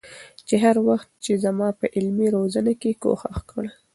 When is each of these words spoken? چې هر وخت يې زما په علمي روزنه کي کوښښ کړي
چې 0.47 0.55
هر 0.63 0.75
وخت 0.87 1.09
يې 1.27 1.35
زما 1.45 1.69
په 1.79 1.85
علمي 1.95 2.27
روزنه 2.35 2.73
کي 2.81 2.91
کوښښ 3.01 3.37
کړي 3.51 3.71